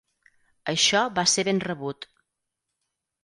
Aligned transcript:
Això 0.71 1.01
va 1.19 1.25
ser 1.33 1.45
ben 1.49 1.61
rebut. 1.67 2.09